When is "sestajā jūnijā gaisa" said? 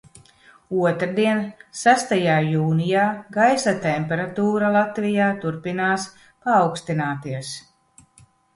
1.81-3.75